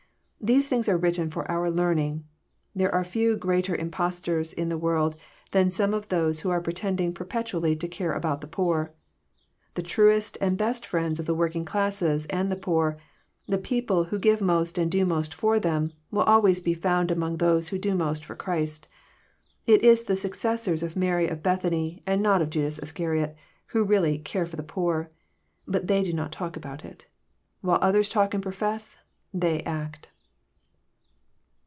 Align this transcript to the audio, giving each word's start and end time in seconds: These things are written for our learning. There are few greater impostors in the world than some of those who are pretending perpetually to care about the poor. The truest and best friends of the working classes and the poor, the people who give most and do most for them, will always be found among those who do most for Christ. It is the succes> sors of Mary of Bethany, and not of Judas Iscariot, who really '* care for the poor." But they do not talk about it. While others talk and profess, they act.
These 0.43 0.67
things 0.69 0.89
are 0.89 0.97
written 0.97 1.29
for 1.29 1.49
our 1.51 1.69
learning. 1.69 2.25
There 2.73 2.91
are 2.91 3.03
few 3.03 3.37
greater 3.37 3.75
impostors 3.75 4.51
in 4.53 4.69
the 4.69 4.77
world 4.77 5.15
than 5.51 5.69
some 5.69 5.93
of 5.93 6.07
those 6.09 6.39
who 6.39 6.49
are 6.49 6.59
pretending 6.59 7.13
perpetually 7.13 7.75
to 7.75 7.87
care 7.87 8.13
about 8.13 8.41
the 8.41 8.47
poor. 8.47 8.91
The 9.75 9.83
truest 9.83 10.39
and 10.41 10.57
best 10.57 10.83
friends 10.83 11.19
of 11.19 11.27
the 11.27 11.35
working 11.35 11.63
classes 11.63 12.25
and 12.25 12.51
the 12.51 12.55
poor, 12.55 12.97
the 13.45 13.59
people 13.59 14.05
who 14.05 14.17
give 14.17 14.41
most 14.41 14.79
and 14.79 14.89
do 14.89 15.05
most 15.05 15.31
for 15.31 15.59
them, 15.59 15.93
will 16.09 16.23
always 16.23 16.59
be 16.59 16.73
found 16.73 17.11
among 17.11 17.37
those 17.37 17.67
who 17.67 17.77
do 17.77 17.93
most 17.93 18.25
for 18.25 18.35
Christ. 18.35 18.87
It 19.67 19.83
is 19.83 20.01
the 20.05 20.15
succes> 20.15 20.63
sors 20.63 20.81
of 20.81 20.95
Mary 20.95 21.27
of 21.27 21.43
Bethany, 21.43 22.01
and 22.07 22.19
not 22.19 22.41
of 22.41 22.49
Judas 22.49 22.79
Iscariot, 22.79 23.37
who 23.67 23.83
really 23.83 24.17
'* 24.17 24.17
care 24.17 24.47
for 24.47 24.55
the 24.55 24.63
poor." 24.63 25.11
But 25.67 25.85
they 25.85 26.01
do 26.01 26.13
not 26.13 26.31
talk 26.31 26.57
about 26.57 26.83
it. 26.83 27.05
While 27.61 27.77
others 27.83 28.09
talk 28.09 28.33
and 28.33 28.41
profess, 28.41 28.97
they 29.31 29.61
act. 29.65 30.07